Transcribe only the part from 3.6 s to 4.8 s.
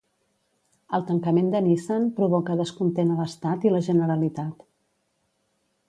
i la Generalitat.